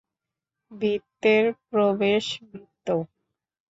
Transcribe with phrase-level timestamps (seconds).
[0.71, 2.87] ভৃত্যের প্রবেশ ভৃত্য।